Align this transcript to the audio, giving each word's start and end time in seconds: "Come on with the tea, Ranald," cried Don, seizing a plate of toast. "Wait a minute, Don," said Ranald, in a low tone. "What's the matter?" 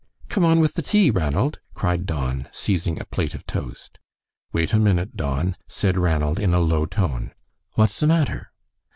"Come 0.29 0.43
on 0.43 0.59
with 0.59 0.73
the 0.73 0.81
tea, 0.81 1.11
Ranald," 1.11 1.59
cried 1.75 2.07
Don, 2.07 2.49
seizing 2.51 2.99
a 2.99 3.05
plate 3.05 3.35
of 3.35 3.45
toast. 3.45 3.99
"Wait 4.51 4.73
a 4.73 4.79
minute, 4.79 5.15
Don," 5.15 5.55
said 5.67 5.95
Ranald, 5.95 6.39
in 6.39 6.55
a 6.55 6.59
low 6.59 6.87
tone. 6.87 7.35
"What's 7.75 7.99
the 7.99 8.07
matter?" 8.07 8.51